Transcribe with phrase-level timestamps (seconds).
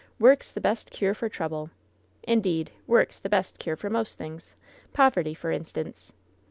[0.17, 1.69] Work's the best cure for trouble.
[2.23, 4.55] Indeed, work's the best cure for most things—
[4.97, 6.11] ^poverty, for in stance."